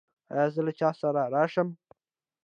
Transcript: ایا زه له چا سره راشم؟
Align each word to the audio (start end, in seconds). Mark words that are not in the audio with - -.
ایا 0.33 0.45
زه 0.53 0.61
له 0.65 0.71
چا 0.79 0.89
سره 1.01 1.23
راشم؟ 1.33 1.69